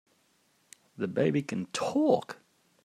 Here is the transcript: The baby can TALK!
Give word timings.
The 0.97 1.07
baby 1.07 1.43
can 1.43 1.67
TALK! 1.67 2.39